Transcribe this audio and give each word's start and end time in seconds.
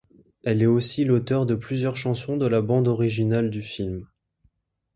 Elle 0.43 0.63
est 0.63 0.65
aussi 0.65 1.05
l'auteure 1.05 1.45
de 1.45 1.53
plusieurs 1.53 1.95
chansons 1.95 2.35
de 2.35 2.47
la 2.47 2.63
bande 2.63 2.87
originale 2.87 3.51
du 3.51 3.61
film. 3.61 4.07